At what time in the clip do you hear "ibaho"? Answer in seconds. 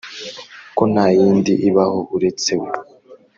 1.69-1.99